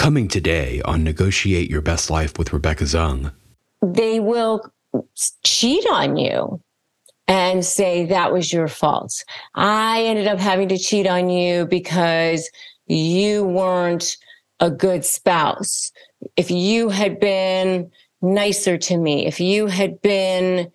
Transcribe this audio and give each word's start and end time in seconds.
Coming 0.00 0.28
today 0.28 0.80
on 0.86 1.04
Negotiate 1.04 1.68
Your 1.68 1.82
Best 1.82 2.08
Life 2.08 2.38
with 2.38 2.54
Rebecca 2.54 2.84
Zung. 2.84 3.34
They 3.82 4.18
will 4.18 4.64
cheat 5.42 5.84
on 5.90 6.16
you 6.16 6.58
and 7.28 7.62
say 7.62 8.06
that 8.06 8.32
was 8.32 8.50
your 8.50 8.66
fault. 8.66 9.22
I 9.54 10.04
ended 10.04 10.26
up 10.26 10.38
having 10.38 10.70
to 10.70 10.78
cheat 10.78 11.06
on 11.06 11.28
you 11.28 11.66
because 11.66 12.50
you 12.86 13.44
weren't 13.44 14.16
a 14.58 14.70
good 14.70 15.04
spouse. 15.04 15.92
If 16.34 16.50
you 16.50 16.88
had 16.88 17.20
been 17.20 17.90
nicer 18.22 18.78
to 18.78 18.96
me, 18.96 19.26
if 19.26 19.38
you 19.38 19.66
had 19.66 20.00
been 20.00 20.72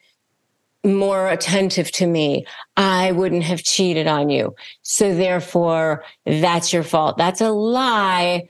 more 0.84 1.30
attentive 1.30 1.92
to 1.94 2.06
me, 2.06 2.46
I 2.78 3.12
wouldn't 3.12 3.42
have 3.42 3.64
cheated 3.64 4.06
on 4.06 4.30
you. 4.30 4.54
So 4.84 5.16
therefore, 5.16 6.04
that's 6.28 6.72
your 6.72 6.84
fault. 6.84 7.18
That's 7.18 7.42
a 7.42 7.50
lie 7.50 8.50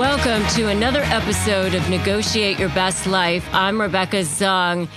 Welcome 0.00 0.46
to 0.54 0.68
another 0.68 1.02
episode 1.02 1.74
of 1.74 1.90
Negotiate 1.90 2.58
Your 2.58 2.70
Best 2.70 3.06
Life. 3.06 3.46
I'm 3.52 3.78
Rebecca 3.78 4.20
Zung. 4.20 4.88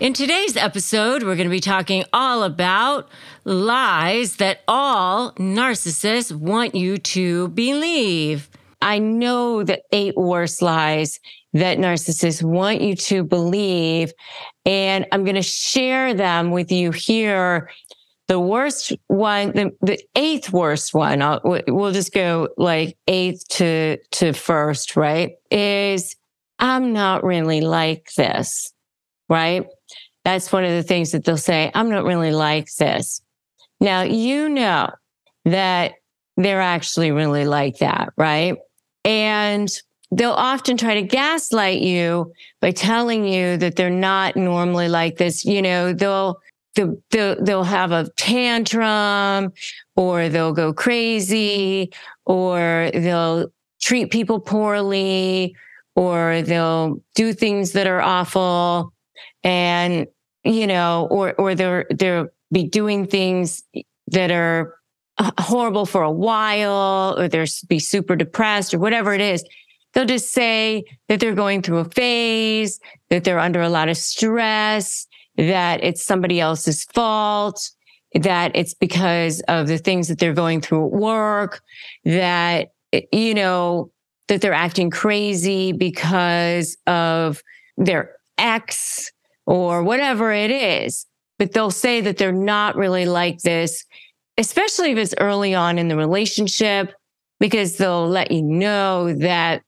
In 0.00 0.12
today's 0.12 0.56
episode, 0.56 1.22
we're 1.22 1.36
going 1.36 1.46
to 1.46 1.48
be 1.48 1.60
talking 1.60 2.02
all 2.12 2.42
about 2.42 3.08
lies 3.44 4.38
that 4.38 4.62
all 4.66 5.30
narcissists 5.34 6.32
want 6.32 6.74
you 6.74 6.96
to 6.96 7.46
believe. 7.50 8.50
I 8.82 8.98
know 8.98 9.62
the 9.62 9.80
eight 9.92 10.16
worst 10.16 10.60
lies 10.60 11.20
that 11.52 11.78
narcissists 11.78 12.42
want 12.42 12.80
you 12.80 12.96
to 12.96 13.22
believe, 13.22 14.12
and 14.66 15.06
I'm 15.12 15.22
going 15.22 15.36
to 15.36 15.42
share 15.42 16.14
them 16.14 16.50
with 16.50 16.72
you 16.72 16.90
here 16.90 17.70
the 18.28 18.38
worst 18.38 18.92
one, 19.06 19.52
the, 19.52 19.72
the 19.80 19.98
eighth 20.14 20.52
worst 20.52 20.94
one, 20.94 21.22
I'll, 21.22 21.40
we'll 21.44 21.92
just 21.92 22.12
go 22.12 22.48
like 22.58 22.96
eighth 23.08 23.48
to, 23.48 23.96
to 24.12 24.32
first, 24.34 24.96
right? 24.96 25.32
Is 25.50 26.14
I'm 26.58 26.92
not 26.92 27.24
really 27.24 27.62
like 27.62 28.12
this, 28.16 28.72
right? 29.28 29.66
That's 30.24 30.52
one 30.52 30.64
of 30.64 30.72
the 30.72 30.82
things 30.82 31.12
that 31.12 31.24
they'll 31.24 31.38
say. 31.38 31.70
I'm 31.74 31.88
not 31.88 32.04
really 32.04 32.32
like 32.32 32.72
this. 32.74 33.22
Now, 33.80 34.02
you 34.02 34.48
know 34.50 34.90
that 35.46 35.94
they're 36.36 36.60
actually 36.60 37.10
really 37.12 37.46
like 37.46 37.78
that, 37.78 38.12
right? 38.16 38.56
And 39.04 39.70
they'll 40.10 40.32
often 40.32 40.76
try 40.76 40.94
to 40.94 41.02
gaslight 41.02 41.80
you 41.80 42.32
by 42.60 42.72
telling 42.72 43.26
you 43.26 43.56
that 43.56 43.76
they're 43.76 43.88
not 43.88 44.36
normally 44.36 44.88
like 44.88 45.16
this. 45.16 45.44
You 45.44 45.62
know, 45.62 45.92
they'll, 45.94 46.40
they'll, 46.78 46.96
they'll, 47.10 47.44
they'll 47.44 47.64
have 47.64 47.92
a 47.92 48.08
tantrum 48.16 49.52
or 49.96 50.28
they'll 50.28 50.52
go 50.52 50.72
crazy 50.72 51.92
or 52.24 52.90
they'll 52.94 53.48
treat 53.80 54.10
people 54.10 54.40
poorly 54.40 55.56
or 55.96 56.42
they'll 56.42 57.02
do 57.14 57.32
things 57.32 57.72
that 57.72 57.86
are 57.86 58.00
awful. 58.00 58.92
And 59.42 60.06
you 60.44 60.66
know 60.66 61.08
or 61.10 61.34
or 61.34 61.54
they're 61.54 61.86
they'll 61.90 62.28
be 62.52 62.64
doing 62.64 63.06
things 63.06 63.62
that 64.06 64.30
are 64.30 64.74
horrible 65.38 65.84
for 65.84 66.02
a 66.02 66.10
while 66.10 67.18
or 67.18 67.28
they'll 67.28 67.46
be 67.68 67.78
super 67.78 68.16
depressed 68.16 68.72
or 68.72 68.78
whatever 68.78 69.12
it 69.12 69.20
is. 69.20 69.44
They'll 69.92 70.06
just 70.06 70.32
say 70.32 70.84
that 71.08 71.18
they're 71.18 71.34
going 71.34 71.62
through 71.62 71.78
a 71.78 71.84
phase 71.84 72.78
that 73.10 73.24
they're 73.24 73.38
under 73.38 73.60
a 73.60 73.68
lot 73.68 73.88
of 73.88 73.96
stress 73.96 75.07
that 75.38 75.82
it's 75.82 76.04
somebody 76.04 76.40
else's 76.40 76.84
fault, 76.84 77.70
that 78.14 78.52
it's 78.54 78.74
because 78.74 79.40
of 79.48 79.68
the 79.68 79.78
things 79.78 80.08
that 80.08 80.18
they're 80.18 80.34
going 80.34 80.60
through 80.60 80.86
at 80.86 80.92
work, 80.92 81.62
that, 82.04 82.72
you 83.12 83.32
know, 83.34 83.90
that 84.26 84.42
they're 84.42 84.52
acting 84.52 84.90
crazy 84.90 85.72
because 85.72 86.76
of 86.86 87.42
their 87.76 88.16
ex 88.36 89.10
or 89.46 89.82
whatever 89.82 90.32
it 90.32 90.50
is. 90.50 91.06
But 91.38 91.52
they'll 91.52 91.70
say 91.70 92.00
that 92.00 92.18
they're 92.18 92.32
not 92.32 92.76
really 92.76 93.06
like 93.06 93.38
this, 93.38 93.84
especially 94.36 94.90
if 94.90 94.98
it's 94.98 95.14
early 95.18 95.54
on 95.54 95.78
in 95.78 95.88
the 95.88 95.96
relationship, 95.96 96.92
because 97.38 97.76
they'll 97.76 98.08
let 98.08 98.32
you 98.32 98.42
know 98.42 99.14
that 99.14 99.62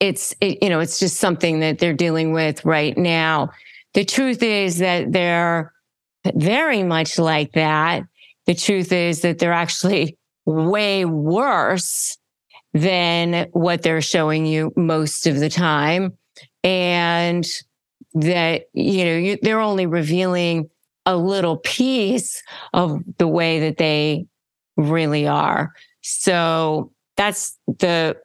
it's, 0.00 0.34
it, 0.40 0.62
you 0.62 0.68
know, 0.68 0.80
it's 0.80 0.98
just 0.98 1.18
something 1.18 1.60
that 1.60 1.78
they're 1.78 1.94
dealing 1.94 2.32
with 2.32 2.64
right 2.64 2.98
now. 2.98 3.50
The 3.96 4.04
truth 4.04 4.42
is 4.42 4.76
that 4.78 5.10
they're 5.10 5.72
very 6.34 6.82
much 6.82 7.18
like 7.18 7.52
that. 7.52 8.02
The 8.44 8.54
truth 8.54 8.92
is 8.92 9.22
that 9.22 9.38
they're 9.38 9.54
actually 9.54 10.18
way 10.44 11.06
worse 11.06 12.18
than 12.74 13.48
what 13.52 13.80
they're 13.80 14.02
showing 14.02 14.44
you 14.44 14.70
most 14.76 15.26
of 15.26 15.40
the 15.40 15.48
time. 15.48 16.12
And 16.62 17.46
that, 18.12 18.64
you 18.74 19.04
know, 19.06 19.16
you, 19.16 19.38
they're 19.40 19.60
only 19.62 19.86
revealing 19.86 20.68
a 21.06 21.16
little 21.16 21.56
piece 21.56 22.42
of 22.74 23.00
the 23.16 23.26
way 23.26 23.60
that 23.60 23.78
they 23.78 24.26
really 24.76 25.26
are. 25.26 25.72
So 26.02 26.92
that's 27.16 27.58
the 27.66 28.18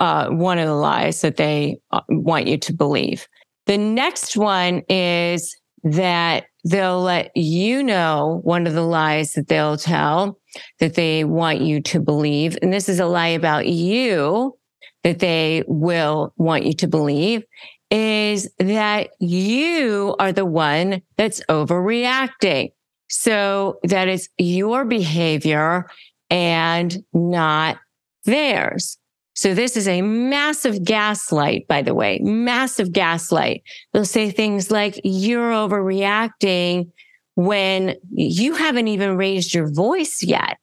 uh, 0.00 0.30
one 0.30 0.58
of 0.58 0.66
the 0.66 0.74
lies 0.74 1.20
that 1.20 1.36
they 1.36 1.78
uh, 1.92 2.00
want 2.08 2.48
you 2.48 2.58
to 2.58 2.72
believe. 2.72 3.28
The 3.70 3.78
next 3.78 4.36
one 4.36 4.82
is 4.88 5.56
that 5.84 6.46
they'll 6.64 7.02
let 7.02 7.30
you 7.36 7.84
know 7.84 8.40
one 8.42 8.66
of 8.66 8.74
the 8.74 8.82
lies 8.82 9.34
that 9.34 9.46
they'll 9.46 9.76
tell 9.76 10.40
that 10.80 10.94
they 10.94 11.22
want 11.22 11.60
you 11.60 11.80
to 11.82 12.00
believe. 12.00 12.58
And 12.62 12.72
this 12.72 12.88
is 12.88 12.98
a 12.98 13.06
lie 13.06 13.28
about 13.28 13.68
you 13.68 14.58
that 15.04 15.20
they 15.20 15.62
will 15.68 16.34
want 16.36 16.66
you 16.66 16.72
to 16.72 16.88
believe 16.88 17.44
is 17.92 18.50
that 18.58 19.10
you 19.20 20.16
are 20.18 20.32
the 20.32 20.44
one 20.44 21.00
that's 21.16 21.40
overreacting. 21.48 22.72
So 23.08 23.78
that 23.84 24.08
it's 24.08 24.28
your 24.36 24.84
behavior 24.84 25.88
and 26.28 27.04
not 27.12 27.78
theirs. 28.24 28.98
So 29.40 29.54
this 29.54 29.74
is 29.74 29.88
a 29.88 30.02
massive 30.02 30.84
gaslight, 30.84 31.66
by 31.66 31.80
the 31.80 31.94
way, 31.94 32.18
massive 32.22 32.92
gaslight. 32.92 33.62
They'll 33.90 34.04
say 34.04 34.30
things 34.30 34.70
like, 34.70 35.00
you're 35.02 35.50
overreacting 35.50 36.90
when 37.36 37.94
you 38.10 38.52
haven't 38.52 38.88
even 38.88 39.16
raised 39.16 39.54
your 39.54 39.72
voice 39.72 40.22
yet. 40.22 40.58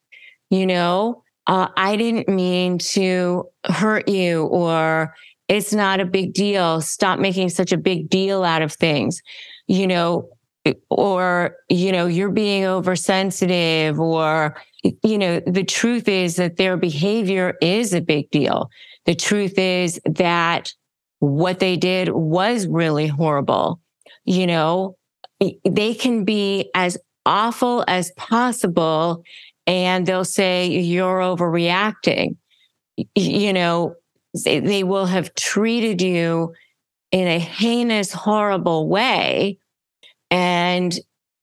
You 0.51 0.67
know, 0.67 1.23
uh, 1.47 1.69
I 1.75 1.95
didn't 1.95 2.29
mean 2.29 2.77
to 2.93 3.45
hurt 3.65 4.07
you 4.07 4.43
or 4.45 5.15
it's 5.47 5.73
not 5.73 5.99
a 5.99 6.05
big 6.05 6.35
deal. 6.35 6.79
Stop 6.79 7.17
making 7.17 7.49
such 7.49 7.71
a 7.71 7.77
big 7.77 8.11
deal 8.11 8.43
out 8.43 8.61
of 8.61 8.73
things, 8.73 9.23
you 9.65 9.87
know, 9.87 10.29
or, 10.89 11.55
you 11.69 11.91
know, 11.91 12.07
you're 12.07 12.31
being 12.31 12.65
oversensitive 12.65 13.99
or 13.99 14.55
you 15.03 15.17
know, 15.17 15.41
the 15.45 15.63
truth 15.63 16.07
is 16.07 16.35
that 16.37 16.57
their 16.57 16.77
behavior 16.77 17.57
is 17.61 17.93
a 17.93 18.01
big 18.01 18.29
deal. 18.29 18.69
The 19.05 19.15
truth 19.15 19.57
is 19.57 19.99
that 20.05 20.73
what 21.19 21.59
they 21.59 21.77
did 21.77 22.09
was 22.09 22.67
really 22.67 23.07
horrible. 23.07 23.79
You 24.25 24.47
know, 24.47 24.97
they 25.39 25.93
can 25.93 26.25
be 26.25 26.69
as 26.75 26.97
awful 27.25 27.83
as 27.87 28.11
possible 28.17 29.23
and 29.65 30.05
they'll 30.05 30.25
say 30.25 30.67
you're 30.67 31.19
overreacting. 31.19 32.37
You 33.15 33.53
know, 33.53 33.95
they, 34.43 34.83
will 34.83 35.05
have 35.05 35.33
treated 35.35 36.01
you 36.01 36.53
in 37.11 37.27
a 37.27 37.39
heinous, 37.39 38.11
horrible 38.11 38.87
way 38.87 39.59
and 40.31 40.97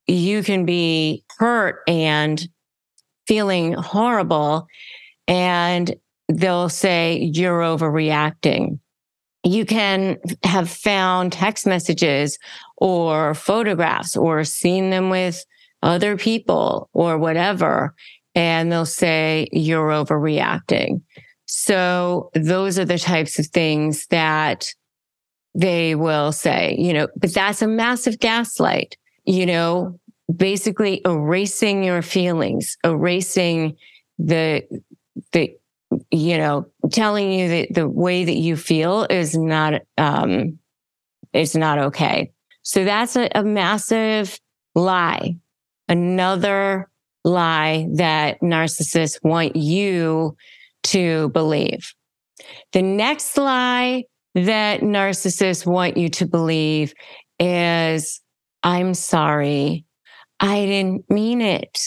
you 0.06 0.42
can 0.42 0.64
be 0.64 1.24
hurt 1.38 1.82
and 1.88 2.46
feeling 3.26 3.72
horrible. 3.72 4.66
And 5.26 5.94
they'll 6.28 6.68
say 6.68 7.30
you're 7.32 7.60
overreacting. 7.60 8.78
You 9.44 9.66
can 9.66 10.18
have 10.42 10.70
found 10.70 11.32
text 11.32 11.66
messages 11.66 12.38
or 12.78 13.34
photographs 13.34 14.16
or 14.16 14.44
seen 14.44 14.90
them 14.90 15.10
with 15.10 15.44
other 15.82 16.16
people 16.16 16.88
or 16.92 17.18
whatever. 17.18 17.94
And 18.34 18.72
they'll 18.72 18.86
say 18.86 19.48
you're 19.52 19.90
overreacting. 19.90 21.02
So 21.46 22.30
those 22.34 22.78
are 22.78 22.84
the 22.84 22.98
types 22.98 23.38
of 23.38 23.46
things 23.46 24.06
that 24.06 24.72
they 25.54 25.94
will 25.94 26.32
say, 26.32 26.76
you 26.78 26.92
know, 26.92 27.08
but 27.16 27.32
that's 27.32 27.62
a 27.62 27.68
massive 27.68 28.18
gaslight, 28.18 28.96
you 29.24 29.46
know, 29.46 29.98
basically 30.34 31.00
erasing 31.04 31.84
your 31.84 32.02
feelings, 32.02 32.76
erasing 32.84 33.76
the, 34.18 34.62
the, 35.32 35.56
you 36.10 36.36
know, 36.36 36.66
telling 36.90 37.32
you 37.32 37.48
that 37.48 37.74
the 37.74 37.88
way 37.88 38.24
that 38.24 38.36
you 38.36 38.56
feel 38.56 39.06
is 39.08 39.36
not, 39.36 39.82
um, 39.96 40.58
is 41.32 41.54
not 41.54 41.78
okay. 41.78 42.32
So 42.62 42.84
that's 42.84 43.16
a, 43.16 43.28
a 43.34 43.44
massive 43.44 44.38
lie. 44.74 45.36
Another 45.88 46.88
lie 47.24 47.86
that 47.94 48.40
narcissists 48.40 49.22
want 49.22 49.54
you 49.54 50.36
to 50.84 51.28
believe. 51.30 51.94
The 52.72 52.82
next 52.82 53.36
lie 53.36 54.04
that 54.34 54.80
narcissists 54.80 55.64
want 55.64 55.96
you 55.96 56.08
to 56.10 56.26
believe 56.26 56.94
is, 57.38 58.20
I'm 58.62 58.94
sorry. 58.94 59.84
I 60.40 60.66
didn't 60.66 61.08
mean 61.10 61.40
it. 61.40 61.80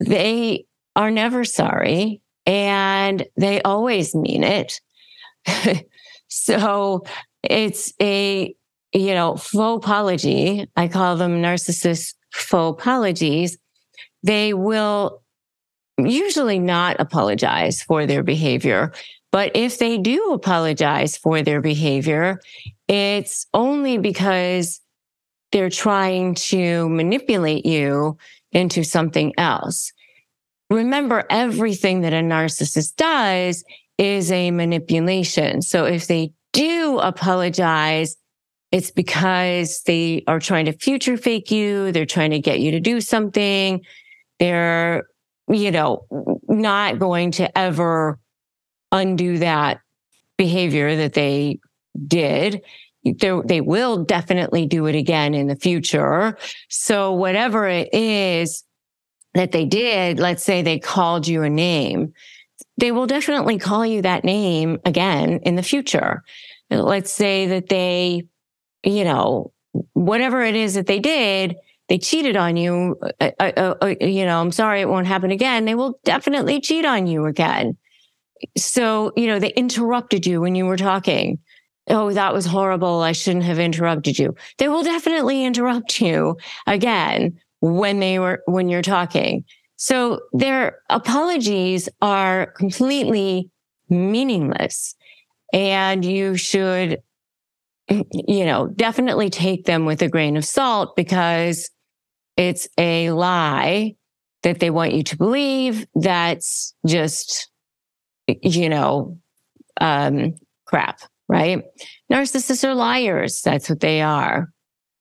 They 0.00 0.66
are 0.96 1.10
never 1.10 1.44
sorry 1.44 2.20
and 2.46 3.26
they 3.36 3.62
always 3.62 4.14
mean 4.14 4.44
it. 4.44 4.80
so 6.28 7.04
it's 7.42 7.92
a, 8.00 8.54
you 8.92 9.14
know, 9.14 9.36
faux 9.36 9.84
apology. 9.84 10.68
I 10.76 10.88
call 10.88 11.16
them 11.16 11.42
narcissist 11.42 12.14
faux 12.32 12.80
apologies. 12.80 13.58
They 14.22 14.54
will 14.54 15.22
usually 15.98 16.58
not 16.58 16.96
apologize 17.00 17.82
for 17.82 18.06
their 18.06 18.22
behavior. 18.22 18.92
But 19.34 19.50
if 19.56 19.78
they 19.78 19.98
do 19.98 20.30
apologize 20.32 21.16
for 21.16 21.42
their 21.42 21.60
behavior, 21.60 22.38
it's 22.86 23.48
only 23.52 23.98
because 23.98 24.80
they're 25.50 25.70
trying 25.70 26.36
to 26.36 26.88
manipulate 26.88 27.66
you 27.66 28.16
into 28.52 28.84
something 28.84 29.32
else. 29.36 29.90
Remember, 30.70 31.24
everything 31.30 32.02
that 32.02 32.12
a 32.12 32.18
narcissist 32.18 32.94
does 32.94 33.64
is 33.98 34.30
a 34.30 34.52
manipulation. 34.52 35.62
So 35.62 35.84
if 35.84 36.06
they 36.06 36.32
do 36.52 37.00
apologize, 37.00 38.16
it's 38.70 38.92
because 38.92 39.82
they 39.82 40.22
are 40.28 40.38
trying 40.38 40.66
to 40.66 40.72
future 40.72 41.16
fake 41.16 41.50
you. 41.50 41.90
They're 41.90 42.06
trying 42.06 42.30
to 42.30 42.38
get 42.38 42.60
you 42.60 42.70
to 42.70 42.78
do 42.78 43.00
something. 43.00 43.80
They're, 44.38 45.08
you 45.48 45.72
know, 45.72 46.06
not 46.46 47.00
going 47.00 47.32
to 47.32 47.58
ever 47.58 48.20
undo 48.94 49.38
that 49.38 49.80
behavior 50.38 50.96
that 50.96 51.12
they 51.12 51.58
did. 52.06 52.62
They're, 53.04 53.42
they 53.42 53.60
will 53.60 54.04
definitely 54.04 54.64
do 54.64 54.86
it 54.86 54.94
again 54.94 55.34
in 55.34 55.46
the 55.46 55.56
future. 55.56 56.38
So 56.70 57.12
whatever 57.12 57.68
it 57.68 57.92
is 57.92 58.64
that 59.34 59.52
they 59.52 59.66
did, 59.66 60.18
let's 60.18 60.42
say 60.42 60.62
they 60.62 60.78
called 60.78 61.28
you 61.28 61.42
a 61.42 61.50
name, 61.50 62.14
they 62.78 62.92
will 62.92 63.06
definitely 63.06 63.58
call 63.58 63.84
you 63.84 64.00
that 64.02 64.24
name 64.24 64.78
again 64.84 65.40
in 65.42 65.56
the 65.56 65.62
future. 65.62 66.22
Let's 66.70 67.12
say 67.12 67.46
that 67.46 67.68
they, 67.68 68.26
you 68.82 69.04
know, 69.04 69.52
whatever 69.92 70.42
it 70.42 70.56
is 70.56 70.74
that 70.74 70.86
they 70.86 71.00
did, 71.00 71.56
they 71.88 71.98
cheated 71.98 72.36
on 72.36 72.56
you. 72.56 72.96
Uh, 73.20 73.30
uh, 73.38 73.74
uh, 73.82 73.94
you 74.00 74.24
know, 74.24 74.40
I'm 74.40 74.52
sorry, 74.52 74.80
it 74.80 74.88
won't 74.88 75.06
happen 75.06 75.30
again. 75.30 75.66
They 75.66 75.74
will 75.74 75.98
definitely 76.04 76.60
cheat 76.60 76.86
on 76.86 77.06
you 77.06 77.26
again. 77.26 77.76
So, 78.56 79.12
you 79.16 79.26
know, 79.26 79.38
they 79.38 79.52
interrupted 79.52 80.26
you 80.26 80.40
when 80.40 80.54
you 80.54 80.66
were 80.66 80.76
talking. 80.76 81.38
Oh, 81.88 82.12
that 82.12 82.32
was 82.32 82.46
horrible. 82.46 83.00
I 83.00 83.12
shouldn't 83.12 83.44
have 83.44 83.58
interrupted 83.58 84.18
you. 84.18 84.34
They 84.58 84.68
will 84.68 84.82
definitely 84.82 85.44
interrupt 85.44 86.00
you 86.00 86.36
again 86.66 87.38
when 87.60 88.00
they 88.00 88.18
were, 88.18 88.42
when 88.46 88.68
you're 88.68 88.82
talking. 88.82 89.44
So 89.76 90.20
their 90.32 90.78
apologies 90.88 91.88
are 92.00 92.46
completely 92.56 93.50
meaningless 93.90 94.94
and 95.52 96.04
you 96.04 96.36
should, 96.36 96.98
you 97.88 98.44
know, 98.44 98.68
definitely 98.68 99.30
take 99.30 99.66
them 99.66 99.84
with 99.84 100.00
a 100.00 100.08
grain 100.08 100.36
of 100.36 100.44
salt 100.44 100.96
because 100.96 101.70
it's 102.36 102.66
a 102.78 103.10
lie 103.10 103.94
that 104.42 104.60
they 104.60 104.70
want 104.70 104.92
you 104.92 105.02
to 105.02 105.16
believe 105.16 105.86
that's 105.94 106.74
just 106.86 107.50
you 108.26 108.68
know, 108.68 109.18
um, 109.80 110.34
crap, 110.66 111.00
right? 111.28 111.62
Narcissists 112.10 112.64
are 112.64 112.74
liars. 112.74 113.42
That's 113.42 113.68
what 113.68 113.80
they 113.80 114.00
are. 114.02 114.50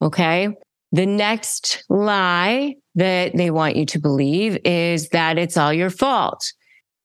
Okay. 0.01 0.49
The 0.91 1.05
next 1.05 1.83
lie 1.89 2.75
that 2.95 3.35
they 3.35 3.49
want 3.49 3.75
you 3.75 3.85
to 3.87 3.99
believe 3.99 4.57
is 4.63 5.09
that 5.09 5.37
it's 5.37 5.57
all 5.57 5.73
your 5.73 5.89
fault. 5.89 6.53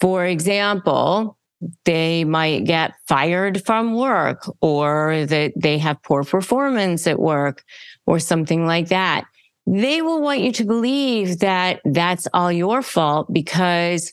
For 0.00 0.24
example, 0.26 1.38
they 1.84 2.24
might 2.24 2.64
get 2.64 2.92
fired 3.06 3.64
from 3.64 3.94
work 3.94 4.48
or 4.60 5.26
that 5.26 5.52
they 5.56 5.78
have 5.78 6.02
poor 6.02 6.22
performance 6.22 7.06
at 7.06 7.18
work 7.18 7.64
or 8.06 8.18
something 8.18 8.66
like 8.66 8.88
that. 8.88 9.24
They 9.66 10.02
will 10.02 10.22
want 10.22 10.40
you 10.40 10.52
to 10.52 10.64
believe 10.64 11.40
that 11.40 11.80
that's 11.84 12.28
all 12.32 12.52
your 12.52 12.82
fault 12.82 13.32
because 13.32 14.12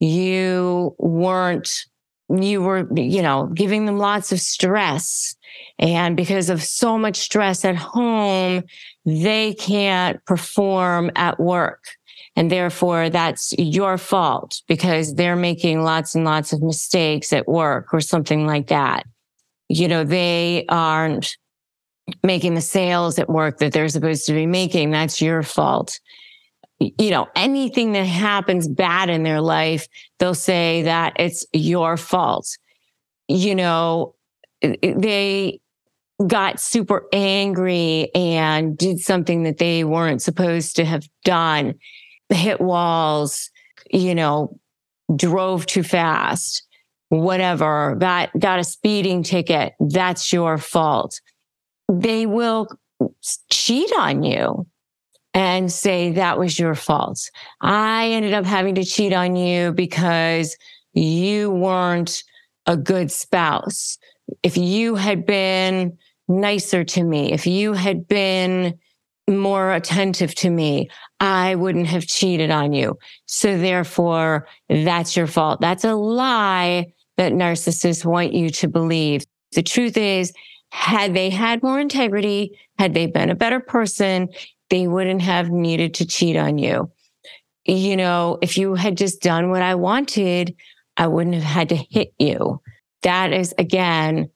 you 0.00 0.94
weren't 0.98 1.86
you 2.28 2.60
were, 2.60 2.88
you 2.94 3.22
know, 3.22 3.46
giving 3.54 3.86
them 3.86 3.98
lots 3.98 4.32
of 4.32 4.40
stress. 4.40 5.36
And 5.78 6.16
because 6.16 6.50
of 6.50 6.62
so 6.62 6.98
much 6.98 7.16
stress 7.16 7.64
at 7.64 7.76
home, 7.76 8.64
they 9.04 9.54
can't 9.54 10.22
perform 10.24 11.10
at 11.14 11.38
work. 11.38 11.84
And 12.34 12.50
therefore 12.50 13.08
that's 13.08 13.54
your 13.56 13.96
fault 13.96 14.60
because 14.66 15.14
they're 15.14 15.36
making 15.36 15.82
lots 15.82 16.14
and 16.14 16.24
lots 16.24 16.52
of 16.52 16.62
mistakes 16.62 17.32
at 17.32 17.48
work 17.48 17.94
or 17.94 18.00
something 18.00 18.46
like 18.46 18.66
that. 18.66 19.06
You 19.68 19.88
know, 19.88 20.04
they 20.04 20.66
aren't 20.68 21.36
making 22.22 22.54
the 22.54 22.60
sales 22.60 23.18
at 23.18 23.30
work 23.30 23.58
that 23.58 23.72
they're 23.72 23.88
supposed 23.88 24.26
to 24.26 24.32
be 24.32 24.46
making. 24.46 24.90
That's 24.90 25.22
your 25.22 25.42
fault 25.42 25.98
you 26.78 27.10
know, 27.10 27.28
anything 27.34 27.92
that 27.92 28.04
happens 28.04 28.68
bad 28.68 29.08
in 29.08 29.22
their 29.22 29.40
life, 29.40 29.88
they'll 30.18 30.34
say 30.34 30.82
that 30.82 31.14
it's 31.18 31.46
your 31.52 31.96
fault. 31.96 32.58
You 33.28 33.54
know, 33.54 34.14
they 34.60 35.60
got 36.26 36.60
super 36.60 37.06
angry 37.12 38.10
and 38.14 38.76
did 38.76 39.00
something 39.00 39.42
that 39.44 39.58
they 39.58 39.84
weren't 39.84 40.22
supposed 40.22 40.76
to 40.76 40.84
have 40.84 41.06
done, 41.24 41.74
hit 42.28 42.60
walls, 42.60 43.50
you 43.90 44.14
know, 44.14 44.58
drove 45.14 45.66
too 45.66 45.82
fast, 45.82 46.62
whatever, 47.08 47.96
got, 47.98 48.30
got 48.38 48.58
a 48.58 48.64
speeding 48.64 49.22
ticket. 49.22 49.74
That's 49.80 50.32
your 50.32 50.58
fault. 50.58 51.20
They 51.90 52.26
will 52.26 52.68
mm, 53.00 53.38
cheat 53.50 53.90
on 53.98 54.22
you 54.22 54.66
and 55.36 55.70
say 55.70 56.12
that 56.12 56.38
was 56.38 56.58
your 56.58 56.74
fault. 56.74 57.30
I 57.60 58.08
ended 58.08 58.32
up 58.32 58.46
having 58.46 58.74
to 58.76 58.84
cheat 58.84 59.12
on 59.12 59.36
you 59.36 59.70
because 59.70 60.56
you 60.94 61.50
weren't 61.50 62.24
a 62.64 62.74
good 62.74 63.12
spouse. 63.12 63.98
If 64.42 64.56
you 64.56 64.94
had 64.94 65.26
been 65.26 65.98
nicer 66.26 66.84
to 66.84 67.04
me, 67.04 67.34
if 67.34 67.46
you 67.46 67.74
had 67.74 68.08
been 68.08 68.78
more 69.28 69.74
attentive 69.74 70.34
to 70.36 70.48
me, 70.48 70.88
I 71.20 71.54
wouldn't 71.54 71.88
have 71.88 72.06
cheated 72.06 72.50
on 72.50 72.72
you. 72.72 72.98
So 73.26 73.58
therefore, 73.58 74.48
that's 74.70 75.18
your 75.18 75.26
fault. 75.26 75.60
That's 75.60 75.84
a 75.84 75.94
lie 75.94 76.94
that 77.18 77.32
narcissists 77.32 78.06
want 78.06 78.32
you 78.32 78.48
to 78.50 78.68
believe. 78.68 79.24
The 79.52 79.62
truth 79.62 79.98
is, 79.98 80.32
had 80.70 81.12
they 81.12 81.28
had 81.28 81.62
more 81.62 81.78
integrity, 81.78 82.58
had 82.78 82.94
they 82.94 83.06
been 83.06 83.28
a 83.28 83.34
better 83.34 83.60
person, 83.60 84.28
they 84.70 84.86
wouldn't 84.86 85.22
have 85.22 85.50
needed 85.50 85.94
to 85.94 86.06
cheat 86.06 86.36
on 86.36 86.58
you. 86.58 86.90
You 87.64 87.96
know, 87.96 88.38
if 88.42 88.56
you 88.58 88.74
had 88.74 88.96
just 88.96 89.22
done 89.22 89.50
what 89.50 89.62
I 89.62 89.74
wanted, 89.74 90.54
I 90.96 91.08
wouldn't 91.08 91.34
have 91.34 91.44
had 91.44 91.68
to 91.70 91.76
hit 91.76 92.12
you. 92.18 92.60
That 93.02 93.32
is 93.32 93.54
again, 93.58 94.30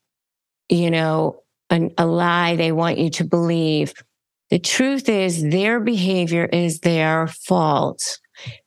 you 0.68 0.90
know, 0.90 1.42
an, 1.70 1.92
a 1.96 2.06
lie 2.06 2.56
they 2.56 2.72
want 2.72 2.98
you 2.98 3.10
to 3.10 3.24
believe. 3.24 3.94
The 4.50 4.58
truth 4.58 5.08
is 5.08 5.42
their 5.42 5.80
behavior 5.80 6.44
is 6.44 6.80
their 6.80 7.28
fault. 7.28 8.18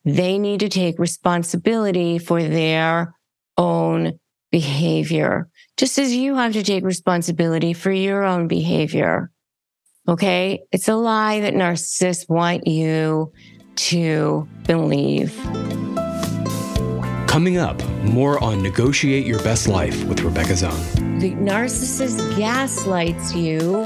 They 0.06 0.38
need 0.38 0.62
to 0.62 0.70
take 0.70 0.98
responsibility 0.98 2.20
for 2.20 2.42
their 2.42 3.16
own 3.58 4.20
behavior, 4.52 5.50
just 5.78 5.98
as 5.98 6.16
you 6.16 6.36
have 6.36 6.54
to 6.54 6.64
take 6.64 6.86
responsibility 6.86 7.74
for 7.74 7.92
your 7.92 8.24
own 8.24 8.48
behavior. 8.48 9.32
Okay. 10.08 10.64
It's 10.72 10.88
a 10.88 10.96
lie 10.96 11.40
that 11.42 11.54
narcissists 11.54 12.28
want 12.28 12.68
you 12.68 13.32
to 13.76 14.48
believe. 14.68 15.34
Coming 17.28 17.58
up, 17.58 17.84
more 18.04 18.42
on 18.44 18.62
Negotiate 18.62 19.26
Your 19.26 19.42
Best 19.44 19.68
Life 19.68 20.04
with 20.04 20.22
Rebecca 20.22 20.54
Zung. 20.54 21.20
The 21.20 21.32
narcissist 21.32 22.38
gaslights 22.38 23.34
you 23.34 23.80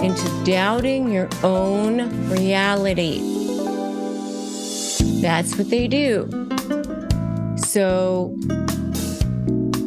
into 0.00 0.44
doubting 0.44 1.10
your 1.10 1.28
own 1.42 2.28
reality. 2.28 3.18
That's 5.20 5.56
what 5.56 5.70
they 5.70 5.88
do. 5.88 6.28
So, 7.56 8.36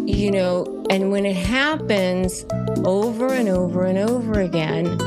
you 0.06 0.32
know, 0.32 0.84
and 0.90 1.12
when 1.12 1.26
it 1.26 1.36
happens 1.36 2.46
over 2.84 3.28
and 3.28 3.48
over 3.48 3.86
and 3.86 4.00
over 4.00 4.42
again, 4.42 4.98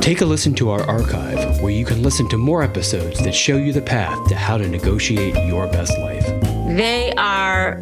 Take 0.00 0.20
a 0.20 0.24
listen 0.24 0.52
to 0.54 0.70
our 0.70 0.82
archive 0.82 1.62
where 1.62 1.70
you 1.70 1.84
can 1.84 2.02
listen 2.02 2.28
to 2.30 2.36
more 2.36 2.64
episodes 2.64 3.22
that 3.22 3.36
show 3.36 3.56
you 3.56 3.72
the 3.72 3.80
path 3.80 4.18
to 4.30 4.34
how 4.34 4.58
to 4.58 4.68
negotiate 4.68 5.36
your 5.46 5.68
best 5.68 5.96
life. 6.00 6.26
They 6.76 7.12
are 7.16 7.80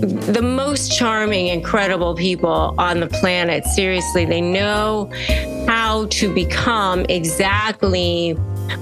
the 0.00 0.42
most 0.42 0.98
charming, 0.98 1.46
incredible 1.46 2.14
people 2.14 2.74
on 2.76 3.00
the 3.00 3.06
planet. 3.06 3.64
Seriously, 3.64 4.26
they 4.26 4.42
know 4.42 5.10
how 5.94 6.06
to 6.06 6.34
become 6.34 7.06
exactly 7.08 8.32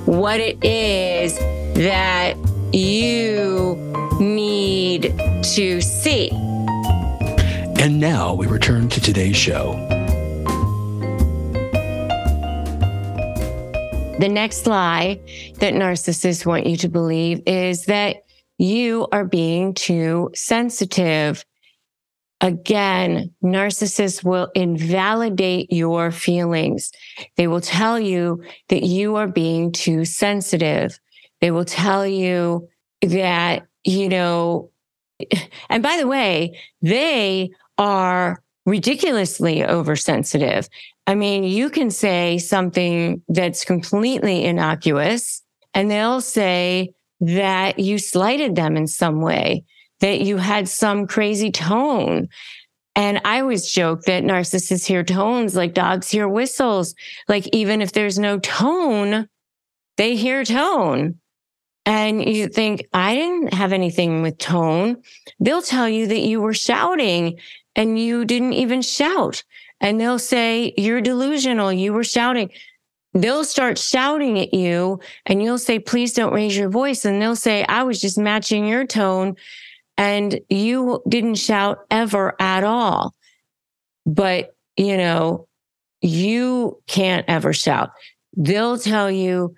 what 0.07 0.41
it 0.41 0.57
is 0.65 1.37
that 1.75 2.33
you 2.73 3.77
need 4.19 5.15
to 5.43 5.83
see. 5.83 6.31
And 7.83 8.01
now 8.01 8.33
we 8.33 8.47
return 8.47 8.89
to 8.89 8.99
today's 8.99 9.37
show. 9.37 9.75
The 14.19 14.29
next 14.31 14.67
lie 14.67 15.21
that 15.59 15.75
narcissists 15.75 16.47
want 16.47 16.65
you 16.65 16.79
to 16.79 16.89
believe 16.89 17.43
is 17.47 17.85
that 17.85 18.25
you 18.57 19.07
are 19.13 19.27
being 19.27 19.75
too 19.75 20.31
sensitive. 20.35 21.45
Again, 22.43 23.33
narcissists 23.43 24.25
will 24.25 24.51
invalidate 24.55 25.73
your 25.73 26.11
feelings. 26.11 26.91
They 27.37 27.47
will 27.47 27.61
tell 27.61 28.01
you 28.01 28.43
that 28.69 28.83
you 28.83 29.15
are 29.15 29.29
being 29.29 29.71
too 29.71 30.05
sensitive. 30.05 30.99
They 31.41 31.53
will 31.53 31.65
tell 31.65 32.05
you 32.05 32.69
that, 33.03 33.67
you 33.85 34.09
know, 34.09 34.71
and 35.71 35.83
by 35.85 35.97
the 35.97 36.09
way, 36.09 36.59
they 36.83 37.51
are 37.79 38.43
ridiculously 38.67 39.65
oversensitive. 39.65 40.69
I 41.07 41.15
mean, 41.15 41.45
you 41.45 41.71
can 41.71 41.91
say 41.91 42.39
something 42.39 43.23
that's 43.29 43.65
completely 43.65 44.45
innocuous 44.45 45.43
and 45.75 45.91
they'll 45.91 46.21
say 46.21 46.93
that 47.21 47.79
you 47.79 47.99
slighted 47.99 48.57
them 48.57 48.77
in 48.77 48.87
some 48.87 49.21
way, 49.21 49.65
that 50.03 50.21
you 50.21 50.37
had 50.37 50.69
some 50.69 51.07
crazy 51.07 51.51
tone. 51.51 52.29
And 52.95 53.21
I 53.25 53.41
always 53.41 53.71
joke 53.71 54.03
that 54.03 54.25
narcissists 54.25 54.85
hear 54.85 55.03
tones 55.03 55.57
like 55.57 55.73
dogs 55.73 56.11
hear 56.11 56.29
whistles. 56.29 56.95
Like 57.29 57.49
even 57.55 57.81
if 57.81 57.93
there's 57.93 58.19
no 58.19 58.39
tone, 58.41 59.29
they 59.97 60.17
hear 60.17 60.45
tone. 60.45 61.21
And 61.87 62.23
you 62.29 62.49
think, 62.49 62.87
I 62.93 63.15
didn't 63.15 63.55
have 63.55 63.73
anything 63.73 64.23
with 64.23 64.39
tone. 64.39 65.03
They'll 65.41 65.63
tell 65.63 65.89
you 65.89 66.09
that 66.09 66.21
you 66.21 66.41
were 66.41 66.55
shouting 66.55 67.39
and 67.75 67.99
you 67.99 68.25
didn't 68.25 68.53
even 68.53 68.83
shout. 68.83 69.43
And 69.81 70.01
they'll 70.01 70.19
say, 70.19 70.75
you're 70.77 71.01
delusional. 71.01 71.73
You 71.73 71.93
were 71.93 72.05
shouting. 72.05 72.51
They'll 73.15 73.45
start 73.45 73.79
shouting 73.79 74.39
at 74.39 74.53
you 74.53 75.01
and 75.27 75.43
you'll 75.43 75.59
say, 75.59 75.79
please 75.79 76.13
don't 76.13 76.35
raise 76.35 76.57
your 76.57 76.71
voice. 76.71 77.05
And 77.05 77.23
they'll 77.23 77.37
say, 77.37 77.65
I 77.65 77.85
was 77.85 78.01
just 78.01 78.19
matching 78.19 78.67
your 78.67 78.85
tone 78.85 79.37
and 79.97 80.41
you 80.49 81.03
didn't 81.09 81.37
shout 81.37 81.79
ever 81.91 82.35
at 82.41 82.65
all. 82.65 83.15
But, 84.07 84.55
you 84.77 84.97
know, 84.97 85.47
you 86.01 86.81
can't 86.87 87.25
ever 87.29 87.53
shout. 87.53 87.91
They'll 88.37 88.79
tell 88.79 89.11
you 89.11 89.55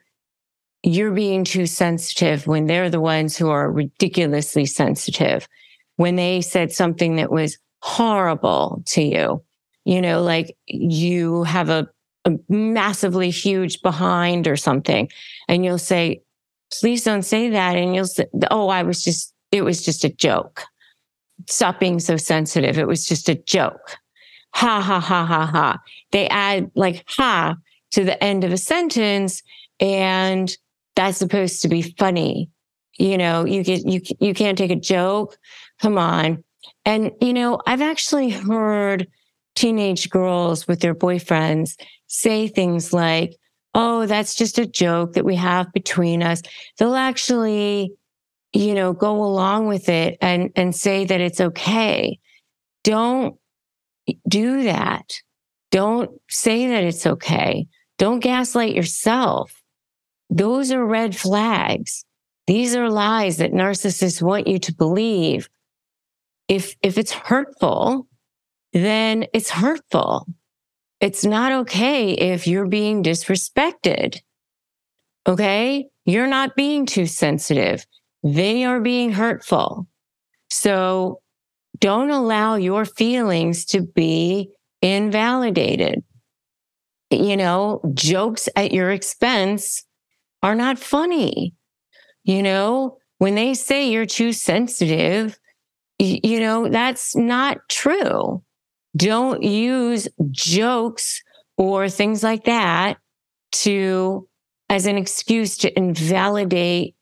you're 0.83 1.12
being 1.12 1.45
too 1.45 1.67
sensitive 1.67 2.47
when 2.47 2.67
they're 2.67 2.91
the 2.91 3.00
ones 3.00 3.37
who 3.37 3.49
are 3.49 3.71
ridiculously 3.71 4.67
sensitive. 4.67 5.49
When 5.97 6.17
they 6.17 6.41
said 6.41 6.73
something 6.73 7.17
that 7.17 7.31
was 7.31 7.57
horrible 7.85 8.83
to 8.87 9.03
you. 9.03 9.43
You 9.85 10.00
know, 10.00 10.23
like 10.23 10.57
you 10.67 11.45
have 11.45 11.69
a, 11.69 11.87
a 12.25 12.33
massively 12.49 13.29
huge 13.29 13.83
behind 13.83 14.49
or 14.49 14.57
something, 14.57 15.11
and 15.47 15.62
you'll 15.62 15.76
say, 15.76 16.23
please 16.73 17.05
don't 17.05 17.23
say 17.23 17.50
that. 17.50 17.76
And 17.76 17.95
you'll 17.95 18.07
say, 18.07 18.26
oh, 18.50 18.69
I 18.69 18.83
was 18.83 19.05
just, 19.05 19.34
it 19.54 19.64
was 19.64 19.84
just 19.84 20.04
a 20.04 20.08
joke. 20.08 20.64
Stop 21.49 21.78
being 21.78 22.00
so 22.00 22.16
sensitive. 22.16 22.76
It 22.76 22.88
was 22.88 23.06
just 23.06 23.28
a 23.28 23.37
joke. 23.37 23.96
Ha, 24.54 24.80
ha, 24.80 24.99
ha, 24.99 25.25
ha, 25.25 25.46
ha. 25.46 25.78
They 26.11 26.28
add 26.28 26.73
like 26.75 27.04
ha 27.06 27.54
to 27.92 28.02
the 28.02 28.23
end 28.23 28.42
of 28.42 28.52
a 28.52 28.58
sentence 28.58 29.44
and 29.78 30.56
that's 30.96 31.18
supposed 31.18 31.62
to 31.62 31.68
be 31.68 31.82
funny. 31.82 32.50
You 32.99 33.16
know, 33.16 33.44
you 33.44 33.62
get, 33.62 33.87
you, 33.87 34.00
you 34.18 34.34
can't 34.34 34.58
take 34.58 34.73
a 34.73 34.76
joke. 34.76 35.38
Come 35.80 35.99
on. 35.99 36.42
And, 36.84 37.12
you 37.20 37.32
know, 37.32 37.61
I've 37.64 37.82
actually 37.82 38.30
heard 38.30 39.06
teenage 39.54 40.11
girls 40.11 40.66
with 40.66 40.80
their 40.80 40.96
boyfriends 40.96 41.80
say 42.08 42.49
things 42.49 42.92
like, 42.92 43.37
Oh, 43.76 44.06
that's 44.06 44.34
just 44.34 44.58
a 44.58 44.66
joke 44.66 45.12
that 45.12 45.25
we 45.25 45.37
have 45.37 45.73
between 45.73 46.23
us. 46.23 46.42
They'll 46.78 46.94
actually, 46.94 47.92
you 48.54 48.73
know, 48.73 48.92
go 48.92 49.23
along 49.23 49.66
with 49.66 49.88
it 49.88 50.16
and, 50.20 50.50
and 50.56 50.75
say 50.75 51.04
that 51.04 51.20
it's 51.20 51.40
okay. 51.40 52.18
Don't 52.84 53.37
do 54.28 54.62
that. 54.62 55.12
Don't 55.70 56.11
say 56.30 56.68
that 56.68 56.84
it's 56.84 57.04
okay. 57.04 57.66
Don't 57.99 58.20
gaslight 58.20 58.75
yourself. 58.75 59.61
Those 60.30 60.70
are 60.70 60.84
red 60.84 61.16
flags. 61.16 62.04
These 62.46 62.76
are 62.76 62.90
lies 62.90 63.38
that 63.38 63.52
narcissists 63.52 64.23
want 64.23 64.46
you 64.46 64.58
to 64.61 64.75
believe 64.75 65.49
if 66.46 66.76
if 66.82 66.99
it's 66.99 67.12
hurtful, 67.12 68.06
then 68.73 69.26
it's 69.32 69.50
hurtful. 69.50 70.26
It's 71.00 71.25
not 71.25 71.52
okay 71.52 72.12
if 72.12 72.46
you're 72.46 72.68
being 72.68 73.02
disrespected. 73.02 74.20
Okay? 75.26 75.87
You're 76.04 76.26
not 76.26 76.54
being 76.54 76.87
too 76.87 77.06
sensitive. 77.06 77.87
They 78.25 78.64
are 78.64 78.81
being 78.81 79.12
hurtful. 79.12 79.87
So 80.50 81.21
don't 81.78 82.11
allow 82.11 82.54
your 82.54 82.87
feelings 82.87 83.66
to 83.66 83.83
be 83.83 84.50
invalidated. 84.81 86.02
You 87.11 87.37
know, 87.37 87.83
jokes 87.93 88.49
at 88.57 88.73
your 88.73 88.90
expense 88.90 89.85
are 90.43 90.54
not 90.54 90.78
funny. 90.78 91.54
You 92.25 92.43
know, 92.43 92.97
when 93.19 93.35
they 93.35 93.52
say 93.52 93.90
you're 93.90 94.07
too 94.07 94.33
sensitive, 94.33 95.38
you 95.99 96.40
know, 96.40 96.69
that's 96.69 97.14
not 97.14 97.59
true. 97.69 98.43
Don't 98.97 99.43
use 99.43 100.09
jokes 100.31 101.23
or 101.59 101.88
things 101.88 102.23
like 102.23 102.45
that 102.45 102.97
to, 103.52 104.26
as 104.71 104.87
an 104.87 104.97
excuse 104.97 105.59
to 105.59 105.76
invalidate 105.78 106.97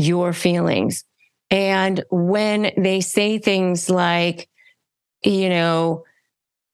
your 0.00 0.32
feelings. 0.32 1.04
And 1.50 2.02
when 2.10 2.72
they 2.76 3.00
say 3.00 3.38
things 3.38 3.90
like, 3.90 4.48
you 5.22 5.48
know, 5.48 6.04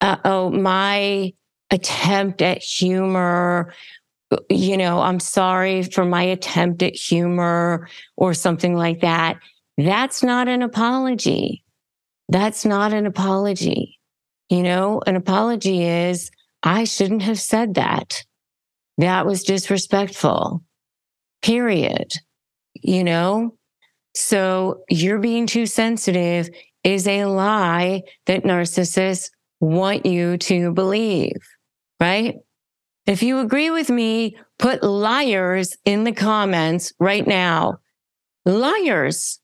uh, 0.00 0.16
oh, 0.24 0.50
my 0.50 1.32
attempt 1.70 2.42
at 2.42 2.62
humor, 2.62 3.72
you 4.50 4.76
know, 4.76 5.00
I'm 5.00 5.20
sorry 5.20 5.82
for 5.82 6.04
my 6.04 6.22
attempt 6.22 6.82
at 6.82 6.94
humor 6.94 7.88
or 8.16 8.34
something 8.34 8.76
like 8.76 9.00
that. 9.00 9.38
That's 9.78 10.22
not 10.22 10.48
an 10.48 10.62
apology. 10.62 11.64
That's 12.28 12.64
not 12.64 12.92
an 12.92 13.06
apology. 13.06 13.98
You 14.48 14.62
know, 14.62 15.00
an 15.06 15.16
apology 15.16 15.84
is, 15.84 16.30
I 16.62 16.84
shouldn't 16.84 17.22
have 17.22 17.40
said 17.40 17.74
that. 17.74 18.22
That 18.98 19.26
was 19.26 19.42
disrespectful, 19.42 20.62
period. 21.42 22.12
You 22.82 23.04
know, 23.04 23.56
so 24.14 24.82
you're 24.88 25.18
being 25.18 25.46
too 25.46 25.66
sensitive 25.66 26.48
is 26.84 27.06
a 27.06 27.24
lie 27.26 28.02
that 28.26 28.44
narcissists 28.44 29.30
want 29.60 30.06
you 30.06 30.38
to 30.38 30.72
believe, 30.72 31.36
right? 32.00 32.36
If 33.06 33.22
you 33.22 33.38
agree 33.40 33.70
with 33.70 33.90
me, 33.90 34.36
put 34.58 34.82
liars 34.82 35.76
in 35.84 36.04
the 36.04 36.12
comments 36.12 36.92
right 36.98 37.26
now. 37.26 37.78
Liars. 38.44 39.40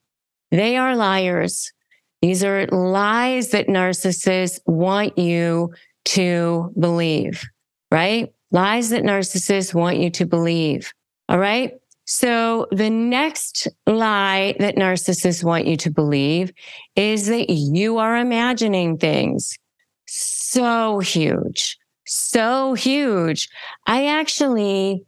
They 0.51 0.77
are 0.77 0.97
liars. 0.97 1.73
These 2.21 2.45
are 2.45 2.67
lies 2.67 3.51
that 3.51 3.69
narcissists 3.69 4.61
want 4.67 5.19
you 5.19 5.73
to 6.07 6.73
believe, 6.79 7.43
right? 7.91 8.33
Lies 8.51 8.91
that 8.91 9.03
narcissists 9.03 9.75
want 9.75 9.97
you 9.97 10.11
to 10.11 10.27
believe. 10.27 10.93
All 11.29 11.39
right. 11.39 11.73
So 12.15 12.67
the 12.71 12.91
next 12.91 13.69
lie 13.87 14.55
that 14.59 14.77
narcissists 14.77 15.43
want 15.43 15.67
you 15.67 15.79
to 15.79 15.91
believe 15.91 16.53
is 16.95 17.29
that 17.29 17.49
you 17.49 17.97
are 17.97 18.19
imagining 18.19 18.99
things. 18.99 19.59
So 20.07 20.99
huge, 20.99 21.79
so 22.07 22.75
huge. 22.75 23.49
I 23.87 24.09
actually 24.09 25.07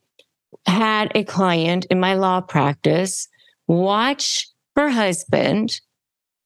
had 0.64 1.12
a 1.14 1.24
client 1.24 1.84
in 1.90 2.00
my 2.00 2.14
law 2.14 2.40
practice 2.40 3.28
watch 3.66 4.48
her 4.74 4.88
husband. 4.88 5.82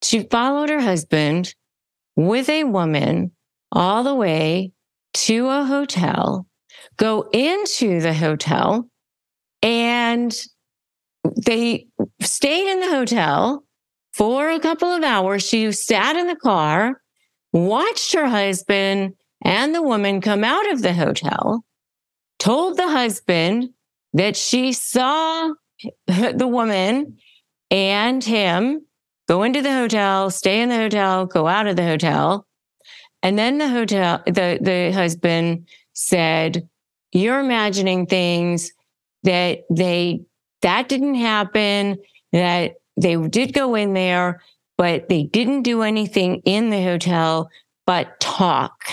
She 0.02 0.24
followed 0.24 0.70
her 0.70 0.80
husband 0.80 1.54
with 2.16 2.48
a 2.48 2.64
woman 2.64 3.30
all 3.70 4.02
the 4.02 4.14
way 4.16 4.72
to 5.14 5.46
a 5.50 5.64
hotel, 5.64 6.48
go 6.96 7.28
into 7.32 8.00
the 8.00 8.12
hotel, 8.12 8.90
and 9.62 10.34
they 11.36 11.86
stayed 12.20 12.70
in 12.70 12.80
the 12.80 12.90
hotel 12.90 13.64
for 14.12 14.50
a 14.50 14.60
couple 14.60 14.88
of 14.88 15.02
hours. 15.02 15.46
She 15.46 15.70
sat 15.72 16.16
in 16.16 16.26
the 16.26 16.36
car, 16.36 17.00
watched 17.52 18.14
her 18.14 18.28
husband 18.28 19.14
and 19.44 19.74
the 19.74 19.82
woman 19.82 20.20
come 20.20 20.44
out 20.44 20.70
of 20.70 20.82
the 20.82 20.94
hotel, 20.94 21.64
told 22.38 22.76
the 22.76 22.88
husband 22.88 23.70
that 24.12 24.36
she 24.36 24.72
saw 24.72 25.52
the 26.06 26.48
woman 26.48 27.18
and 27.70 28.24
him 28.24 28.84
go 29.28 29.42
into 29.42 29.62
the 29.62 29.72
hotel, 29.72 30.30
stay 30.30 30.62
in 30.62 30.68
the 30.68 30.76
hotel, 30.76 31.26
go 31.26 31.46
out 31.46 31.66
of 31.66 31.76
the 31.76 31.84
hotel. 31.84 32.46
And 33.22 33.38
then 33.38 33.58
the 33.58 33.68
hotel, 33.68 34.22
the, 34.26 34.58
the 34.60 34.92
husband 34.92 35.68
said, 35.92 36.68
You're 37.12 37.40
imagining 37.40 38.06
things 38.06 38.72
that 39.24 39.60
they, 39.70 40.22
that 40.62 40.88
didn't 40.88 41.16
happen, 41.16 41.98
that 42.32 42.74
they 42.96 43.16
did 43.16 43.52
go 43.52 43.74
in 43.74 43.94
there, 43.94 44.42
but 44.76 45.08
they 45.08 45.24
didn't 45.24 45.62
do 45.62 45.82
anything 45.82 46.42
in 46.44 46.70
the 46.70 46.82
hotel 46.82 47.50
but 47.86 48.20
talk. 48.20 48.84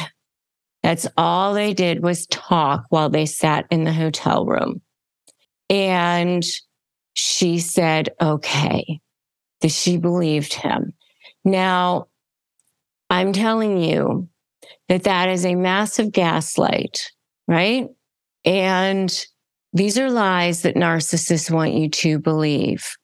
That's 0.84 1.08
all 1.18 1.54
they 1.54 1.74
did 1.74 2.04
was 2.04 2.28
talk 2.28 2.86
while 2.90 3.10
they 3.10 3.26
sat 3.26 3.66
in 3.72 3.84
the 3.84 3.94
hotel 3.94 4.46
room. 4.46 4.82
And 5.70 6.46
she 7.14 7.60
said, 7.60 8.10
okay, 8.22 9.00
that 9.62 9.72
she 9.72 9.98
believed 9.98 10.54
him. 10.54 10.94
Now, 11.44 12.08
I'm 13.10 13.34
telling 13.34 13.80
you 13.82 14.30
that 14.90 15.04
that 15.04 15.30
is 15.30 15.46
a 15.46 15.56
massive 15.56 16.12
gaslight, 16.12 17.12
right? 17.48 17.88
And 18.44 19.26
these 19.76 20.00
are 20.00 20.10
lies 20.10 20.62
that 20.62 20.76
narcissists 20.76 21.52
want 21.52 21.74
you 21.74 21.90
to 21.90 22.18
believe. 22.18 22.96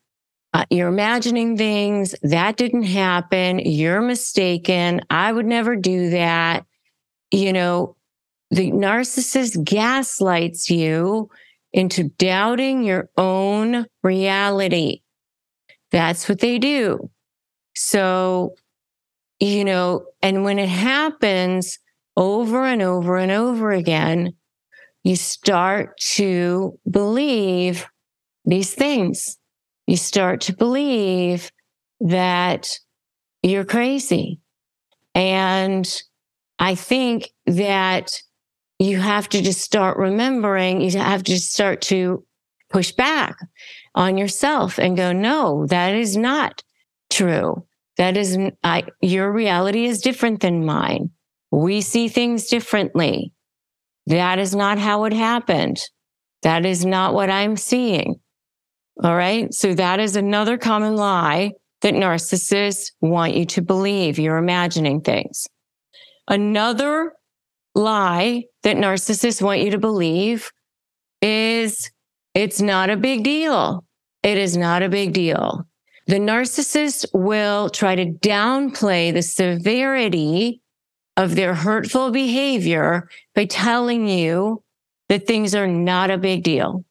Uh, 0.54 0.64
you're 0.70 0.88
imagining 0.88 1.58
things 1.58 2.16
that 2.24 2.56
didn't 2.56 2.84
happen. 2.84 3.60
You're 3.60 4.02
mistaken. 4.02 5.02
I 5.10 5.34
would 5.34 5.46
never 5.46 5.76
do 5.76 6.12
that. 6.12 6.66
You 7.30 7.52
know, 7.52 7.98
the 8.52 8.72
narcissist 8.72 9.62
gaslights 9.66 10.70
you 10.70 11.30
into 11.74 12.06
doubting 12.18 12.84
your 12.84 13.10
own 13.18 13.86
reality. 14.02 15.02
That's 15.92 16.30
what 16.30 16.40
they 16.40 16.58
do. 16.58 17.10
So, 17.76 18.56
you 19.42 19.66
know, 19.66 20.06
and 20.22 20.46
when 20.46 20.58
it 20.58 20.70
happens 20.70 21.80
over 22.16 22.66
and 22.66 22.82
over 22.82 23.18
and 23.18 23.32
over 23.32 23.72
again, 23.72 24.34
you 25.04 25.16
start 25.16 25.98
to 25.98 26.78
believe 26.90 27.88
these 28.46 28.74
things. 28.74 29.38
You 29.88 29.98
start 29.98 30.42
to 30.42 30.56
believe 30.56 31.52
that 32.00 32.70
you're 33.44 33.66
crazy. 33.66 34.40
And 35.16 35.88
I 36.60 36.76
think 36.76 37.32
that 37.46 38.22
you 38.80 39.00
have 39.00 39.30
to 39.30 39.42
just 39.42 39.62
start 39.62 39.98
remembering, 39.98 40.82
you 40.82 40.98
have 40.98 41.24
to 41.24 41.40
start 41.40 41.82
to 41.82 42.26
push 42.70 42.92
back 42.92 43.36
on 43.96 44.18
yourself 44.18 44.80
and 44.80 44.98
go, 44.98 45.12
no, 45.12 45.68
that 45.68 45.94
is 45.94 46.16
not 46.16 46.64
true. 47.10 47.66
That 47.98 48.18
is, 48.18 48.38
I, 48.64 48.84
your 49.02 49.32
reality 49.32 49.86
is 49.86 50.02
different 50.02 50.40
than 50.40 50.66
mine. 50.66 51.12
We 51.52 51.82
see 51.82 52.08
things 52.08 52.48
differently. 52.48 53.34
That 54.08 54.40
is 54.40 54.56
not 54.56 54.80
how 54.80 55.04
it 55.06 55.14
happened. 55.14 55.82
That 56.42 56.66
is 56.66 56.86
not 56.86 57.14
what 57.14 57.30
I'm 57.30 57.56
seeing. 57.56 58.16
All 59.04 59.16
right. 59.16 59.54
So 59.54 59.74
that 59.74 60.00
is 60.00 60.16
another 60.16 60.58
common 60.58 60.96
lie 60.96 61.52
that 61.82 61.94
narcissists 61.94 62.92
want 63.02 63.36
you 63.36 63.46
to 63.46 63.62
believe. 63.62 64.20
You're 64.20 64.38
imagining 64.38 65.02
things. 65.02 65.48
Another 66.28 67.14
lie 67.74 68.44
that 68.64 68.78
narcissists 68.78 69.42
want 69.42 69.62
you 69.62 69.72
to 69.72 69.78
believe 69.78 70.52
is 71.22 71.92
it's 72.34 72.62
not 72.62 72.90
a 72.90 72.98
big 72.98 73.24
deal. 73.24 73.86
It 74.24 74.38
is 74.38 74.56
not 74.56 74.84
a 74.84 74.90
big 74.90 75.14
deal. 75.14 75.66
The 76.08 76.16
narcissist 76.16 77.06
will 77.14 77.70
try 77.70 77.96
to 77.96 78.06
downplay 78.06 79.14
the 79.14 79.22
severity 79.22 80.61
of 81.17 81.36
their 81.36 81.54
hurtful 81.54 82.12
behavior 82.12 83.10
by 83.36 83.45
telling 83.45 84.08
you 84.08 84.63
that 85.10 85.28
things 85.28 85.54
are 85.54 85.67
not 85.67 86.10
a 86.10 86.17
big 86.17 86.43
deal. 86.43 86.86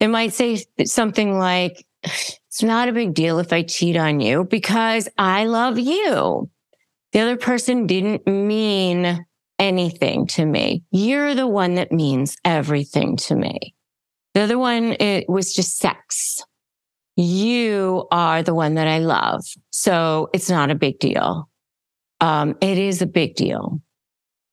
They 0.00 0.08
might 0.08 0.34
say 0.34 0.64
something 0.84 1.38
like, 1.38 1.86
it's 2.02 2.62
not 2.62 2.88
a 2.88 2.92
big 2.92 3.14
deal 3.14 3.38
if 3.38 3.52
I 3.52 3.62
cheat 3.62 3.96
on 3.96 4.20
you 4.20 4.44
because 4.44 5.08
I 5.16 5.44
love 5.44 5.78
you. 5.78 6.50
The 7.12 7.20
other 7.20 7.36
person 7.36 7.86
didn't 7.86 8.26
mean 8.26 9.24
anything 9.58 10.26
to 10.26 10.44
me. 10.44 10.82
You're 10.90 11.34
the 11.34 11.46
one 11.46 11.76
that 11.76 11.92
means 11.92 12.36
everything 12.44 13.16
to 13.16 13.34
me. 13.34 13.74
The 14.34 14.42
other 14.42 14.58
one, 14.58 14.96
it 15.00 15.28
was 15.28 15.54
just 15.54 15.78
sex. 15.78 16.44
You 17.16 18.06
are 18.10 18.42
the 18.42 18.54
one 18.54 18.74
that 18.74 18.86
I 18.86 18.98
love. 18.98 19.42
So 19.70 20.28
it's 20.34 20.50
not 20.50 20.70
a 20.70 20.74
big 20.74 20.98
deal. 20.98 21.48
Um, 22.20 22.56
it 22.60 22.78
is 22.78 23.02
a 23.02 23.06
big 23.06 23.34
deal. 23.34 23.80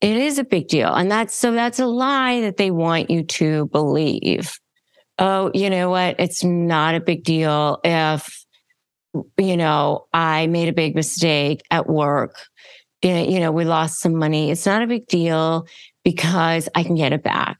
It 0.01 0.17
is 0.17 0.37
a 0.37 0.43
big 0.43 0.67
deal. 0.67 0.93
And 0.93 1.09
that's 1.09 1.33
so 1.33 1.53
that's 1.53 1.79
a 1.79 1.85
lie 1.85 2.41
that 2.41 2.57
they 2.57 2.71
want 2.71 3.09
you 3.09 3.23
to 3.23 3.67
believe. 3.67 4.59
Oh, 5.17 5.51
you 5.53 5.69
know 5.69 5.89
what? 5.89 6.15
It's 6.19 6.43
not 6.43 6.95
a 6.95 6.99
big 6.99 7.23
deal 7.23 7.79
if, 7.83 8.45
you 9.37 9.55
know, 9.55 10.07
I 10.11 10.47
made 10.47 10.67
a 10.67 10.73
big 10.73 10.95
mistake 10.95 11.61
at 11.71 11.87
work 11.87 12.35
you 13.03 13.39
know, 13.39 13.51
we 13.51 13.65
lost 13.65 13.99
some 13.99 14.15
money. 14.15 14.49
It's 14.49 14.65
not 14.65 14.81
a 14.81 14.87
big 14.87 15.07
deal 15.07 15.67
because 16.03 16.69
I 16.73 16.83
can 16.83 16.95
get 16.95 17.13
it 17.13 17.23
back. 17.23 17.57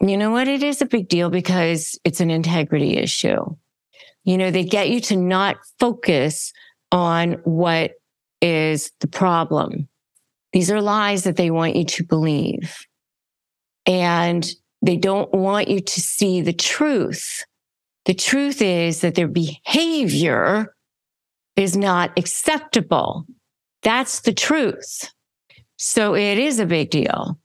You 0.00 0.16
know 0.16 0.30
what? 0.30 0.48
It 0.48 0.62
is 0.62 0.82
a 0.82 0.86
big 0.86 1.08
deal 1.08 1.30
because 1.30 1.98
it's 2.04 2.20
an 2.20 2.30
integrity 2.30 2.96
issue. 2.96 3.44
You 4.24 4.38
know, 4.38 4.50
they 4.50 4.64
get 4.64 4.90
you 4.90 5.00
to 5.02 5.16
not 5.16 5.56
focus 5.78 6.52
on 6.92 7.34
what 7.44 7.92
is 8.40 8.92
the 9.00 9.08
problem. 9.08 9.88
These 10.52 10.70
are 10.70 10.80
lies 10.80 11.24
that 11.24 11.36
they 11.36 11.50
want 11.50 11.76
you 11.76 11.84
to 11.84 12.04
believe. 12.04 12.86
And 13.86 14.48
they 14.82 14.96
don't 14.96 15.32
want 15.32 15.68
you 15.68 15.80
to 15.80 16.00
see 16.00 16.40
the 16.40 16.52
truth. 16.52 17.44
The 18.06 18.14
truth 18.14 18.62
is 18.62 19.02
that 19.02 19.14
their 19.14 19.28
behavior 19.28 20.74
is 21.56 21.76
not 21.76 22.18
acceptable 22.18 23.26
that's 23.82 24.20
the 24.20 24.32
truth. 24.32 25.10
So 25.76 26.14
it 26.14 26.38
is 26.38 26.58
a 26.58 26.66
big 26.66 26.90
deal. 26.90 27.38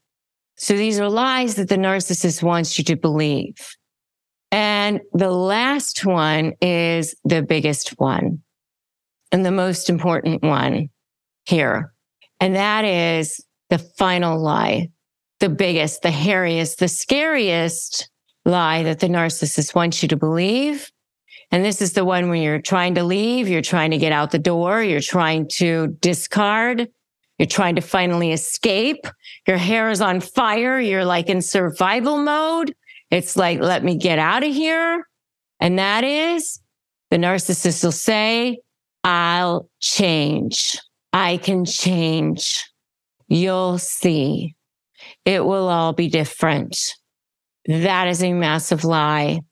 So 0.56 0.74
these 0.74 0.98
are 1.00 1.08
lies 1.08 1.54
that 1.56 1.68
the 1.68 1.76
narcissist 1.76 2.42
wants 2.42 2.78
you 2.78 2.84
to 2.84 2.96
believe. 2.96 3.56
And 4.52 5.00
the 5.12 5.30
last 5.30 6.04
one 6.04 6.52
is 6.60 7.14
the 7.24 7.42
biggest 7.42 7.98
one 7.98 8.42
and 9.32 9.44
the 9.44 9.50
most 9.50 9.90
important 9.90 10.42
one 10.42 10.88
here. 11.44 11.92
And 12.40 12.54
that 12.54 12.84
is 12.84 13.44
the 13.70 13.78
final 13.78 14.38
lie, 14.38 14.90
the 15.40 15.48
biggest, 15.48 16.02
the 16.02 16.10
hairiest, 16.10 16.76
the 16.76 16.88
scariest 16.88 18.08
lie 18.44 18.82
that 18.84 19.00
the 19.00 19.08
narcissist 19.08 19.74
wants 19.74 20.02
you 20.02 20.08
to 20.08 20.16
believe. 20.16 20.90
And 21.50 21.64
this 21.64 21.80
is 21.80 21.92
the 21.92 22.04
one 22.04 22.28
where 22.28 22.36
you're 22.36 22.60
trying 22.60 22.94
to 22.96 23.04
leave, 23.04 23.48
you're 23.48 23.62
trying 23.62 23.92
to 23.92 23.98
get 23.98 24.12
out 24.12 24.30
the 24.30 24.38
door, 24.38 24.82
you're 24.82 25.00
trying 25.00 25.48
to 25.48 25.96
discard, 26.00 26.88
you're 27.38 27.46
trying 27.46 27.76
to 27.76 27.82
finally 27.82 28.32
escape. 28.32 29.06
Your 29.46 29.58
hair 29.58 29.90
is 29.90 30.00
on 30.00 30.20
fire. 30.20 30.80
You're 30.80 31.04
like 31.04 31.28
in 31.28 31.42
survival 31.42 32.18
mode. 32.18 32.74
It's 33.10 33.36
like, 33.36 33.60
let 33.60 33.84
me 33.84 33.96
get 33.96 34.18
out 34.18 34.42
of 34.42 34.52
here. 34.52 35.06
And 35.60 35.78
that 35.78 36.02
is 36.02 36.60
the 37.10 37.16
narcissist 37.16 37.84
will 37.84 37.92
say, 37.92 38.58
I'll 39.06 39.70
change. 39.78 40.76
I 41.12 41.36
can 41.36 41.64
change. 41.64 42.64
You'll 43.28 43.78
see. 43.78 44.56
It 45.24 45.44
will 45.44 45.68
all 45.68 45.92
be 45.92 46.08
different. 46.08 46.76
That 47.66 48.08
is 48.08 48.20
a 48.20 48.32
massive 48.32 48.82
lie. 48.82 49.42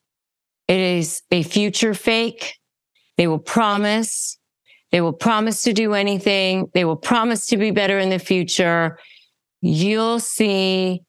It 0.66 0.80
is 0.80 1.22
a 1.30 1.44
future 1.44 1.94
fake. 1.94 2.56
They 3.16 3.28
will 3.28 3.38
promise. 3.38 4.36
They 4.90 5.00
will 5.00 5.12
promise 5.12 5.62
to 5.62 5.72
do 5.72 5.94
anything. 5.94 6.66
They 6.74 6.84
will 6.84 6.96
promise 6.96 7.46
to 7.46 7.56
be 7.56 7.70
better 7.70 8.00
in 8.00 8.10
the 8.10 8.18
future. 8.18 8.98
You'll 9.60 10.18
see. 10.18 11.02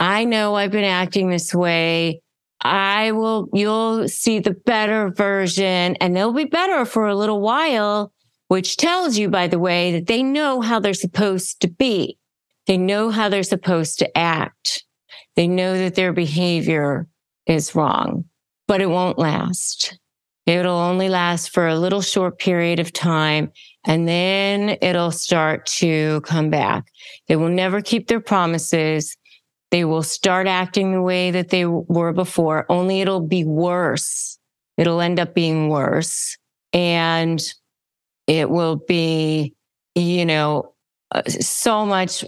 I 0.00 0.24
know 0.24 0.56
I've 0.56 0.72
been 0.72 0.82
acting 0.82 1.28
this 1.30 1.54
way. 1.54 2.22
I 2.64 3.12
will, 3.12 3.48
you'll 3.52 4.08
see 4.08 4.38
the 4.38 4.54
better 4.54 5.10
version 5.10 5.96
and 5.96 6.16
they'll 6.16 6.32
be 6.32 6.44
better 6.44 6.84
for 6.86 7.06
a 7.06 7.14
little 7.14 7.40
while, 7.40 8.12
which 8.48 8.76
tells 8.78 9.18
you, 9.18 9.28
by 9.28 9.48
the 9.48 9.58
way, 9.58 9.92
that 9.92 10.06
they 10.06 10.22
know 10.22 10.60
how 10.62 10.80
they're 10.80 10.94
supposed 10.94 11.60
to 11.60 11.68
be. 11.68 12.18
They 12.66 12.78
know 12.78 13.10
how 13.10 13.28
they're 13.28 13.42
supposed 13.42 13.98
to 13.98 14.16
act. 14.16 14.84
They 15.36 15.46
know 15.46 15.76
that 15.76 15.94
their 15.94 16.12
behavior 16.12 17.06
is 17.46 17.74
wrong, 17.74 18.24
but 18.66 18.80
it 18.80 18.88
won't 18.88 19.18
last. 19.18 19.98
It'll 20.46 20.76
only 20.76 21.08
last 21.08 21.50
for 21.50 21.66
a 21.66 21.78
little 21.78 22.02
short 22.02 22.38
period 22.38 22.78
of 22.78 22.92
time 22.92 23.50
and 23.86 24.08
then 24.08 24.78
it'll 24.80 25.10
start 25.10 25.66
to 25.66 26.20
come 26.22 26.50
back. 26.50 26.86
They 27.28 27.36
will 27.36 27.48
never 27.48 27.80
keep 27.80 28.08
their 28.08 28.20
promises. 28.20 29.16
They 29.74 29.84
will 29.84 30.04
start 30.04 30.46
acting 30.46 30.92
the 30.92 31.02
way 31.02 31.32
that 31.32 31.48
they 31.48 31.64
were 31.64 32.12
before, 32.12 32.64
only 32.68 33.00
it'll 33.00 33.18
be 33.18 33.42
worse. 33.42 34.38
It'll 34.78 35.00
end 35.00 35.18
up 35.18 35.34
being 35.34 35.68
worse 35.68 36.38
and 36.72 37.42
it 38.28 38.50
will 38.50 38.76
be, 38.76 39.52
you 39.96 40.24
know, 40.26 40.72
uh, 41.10 41.22
so 41.24 41.84
much 41.84 42.24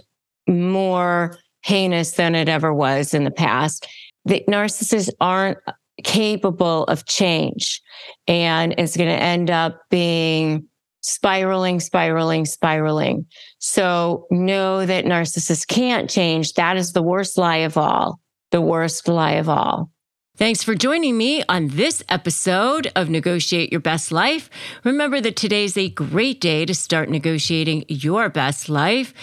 more 0.49 1.37
heinous 1.63 2.11
than 2.11 2.35
it 2.35 2.49
ever 2.49 2.73
was 2.73 3.13
in 3.13 3.23
the 3.23 3.31
past. 3.31 3.87
The 4.25 4.43
narcissists 4.49 5.09
aren't 5.21 5.59
capable 6.03 6.83
of 6.83 7.05
change 7.05 7.81
and 8.27 8.75
it's 8.77 8.97
going 8.97 9.07
to 9.07 9.23
end 9.23 9.49
up 9.49 9.79
being 9.89 10.67
spiraling, 11.07 11.79
spiraling, 11.79 12.45
spiraling. 12.45 13.25
So 13.59 14.27
know 14.29 14.85
that 14.85 15.05
narcissists 15.05 15.65
can't 15.65 16.09
change. 16.09 16.53
That 16.53 16.75
is 16.75 16.91
the 16.91 17.01
worst 17.01 17.37
lie 17.37 17.57
of 17.57 17.77
all, 17.77 18.19
the 18.51 18.61
worst 18.61 19.07
lie 19.07 19.33
of 19.33 19.47
all. 19.47 19.89
Thanks 20.35 20.63
for 20.63 20.75
joining 20.75 21.17
me 21.17 21.43
on 21.49 21.69
this 21.69 22.03
episode 22.09 22.91
of 22.95 23.09
Negotiate 23.09 23.71
Your 23.71 23.81
Best 23.81 24.11
Life. 24.11 24.51
Remember 24.83 25.19
that 25.19 25.35
today's 25.35 25.75
a 25.77 25.89
great 25.89 26.39
day 26.39 26.63
to 26.63 26.75
start 26.75 27.09
negotiating 27.09 27.85
your 27.87 28.29
best 28.29 28.69
life. 28.69 29.15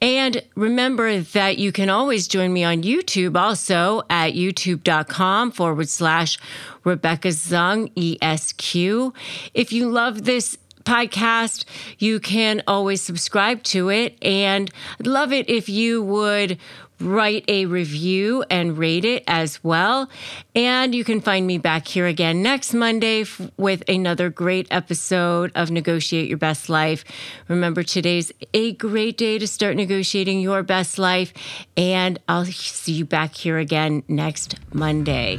And 0.00 0.42
remember 0.54 1.20
that 1.20 1.58
you 1.58 1.70
can 1.70 1.90
always 1.90 2.28
join 2.28 2.52
me 2.52 2.64
on 2.64 2.82
YouTube 2.82 3.36
also 3.36 4.02
at 4.08 4.32
youtube.com 4.32 5.50
forward 5.50 5.88
slash 5.88 6.38
Rebecca 6.82 7.28
Zung 7.28 7.90
ESQ. 7.94 9.14
If 9.52 9.72
you 9.72 9.90
love 9.90 10.24
this 10.24 10.56
podcast, 10.84 11.64
you 11.98 12.20
can 12.20 12.62
always 12.66 13.02
subscribe 13.02 13.62
to 13.64 13.90
it. 13.90 14.16
And 14.22 14.70
I'd 15.00 15.06
love 15.06 15.32
it 15.32 15.48
if 15.48 15.68
you 15.68 16.02
would 16.02 16.58
write 17.00 17.44
a 17.48 17.66
review 17.66 18.44
and 18.50 18.78
rate 18.78 19.04
it 19.04 19.24
as 19.26 19.62
well. 19.62 20.08
And 20.54 20.94
you 20.94 21.04
can 21.04 21.20
find 21.20 21.46
me 21.46 21.58
back 21.58 21.88
here 21.88 22.06
again 22.06 22.42
next 22.42 22.72
Monday 22.72 23.22
f- 23.22 23.50
with 23.56 23.82
another 23.88 24.30
great 24.30 24.66
episode 24.70 25.50
of 25.54 25.70
Negotiate 25.70 26.28
Your 26.28 26.38
Best 26.38 26.68
Life. 26.68 27.04
Remember, 27.48 27.82
today's 27.82 28.32
a 28.52 28.72
great 28.74 29.18
day 29.18 29.38
to 29.38 29.46
start 29.46 29.76
negotiating 29.76 30.40
your 30.40 30.62
best 30.62 30.98
life. 30.98 31.32
And 31.76 32.18
I'll 32.28 32.46
see 32.46 32.92
you 32.92 33.04
back 33.04 33.34
here 33.34 33.58
again 33.58 34.02
next 34.08 34.54
Monday. 34.72 35.38